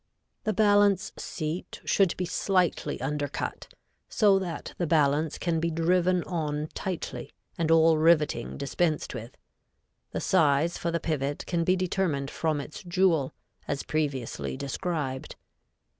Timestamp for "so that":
4.09-4.73